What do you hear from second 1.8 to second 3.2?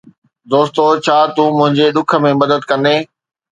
ڏک ۾ مدد ڪندين؟